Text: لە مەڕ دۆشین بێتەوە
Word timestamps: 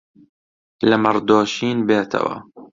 لە 0.89 0.97
مەڕ 1.03 1.17
دۆشین 1.27 1.77
بێتەوە 1.87 2.35